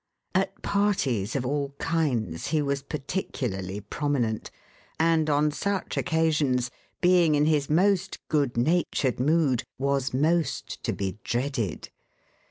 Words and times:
At 0.33 0.63
parties 0.63 1.35
of 1.35 1.45
all 1.45 1.75
kinds 1.77 2.47
he 2.47 2.59
was 2.59 2.81
particularly 2.81 3.81
prominent, 3.81 4.49
and 4.99 5.29
on 5.29 5.51
such 5.51 5.95
occasions, 5.95 6.71
being 7.01 7.35
in 7.35 7.45
his 7.45 7.69
most 7.69 8.17
good 8.27 8.57
natured 8.57 9.19
mood, 9.19 9.63
was 9.77 10.11
most 10.11 10.83
to 10.85 10.91
be 10.91 11.19
dreaded. 11.23 11.89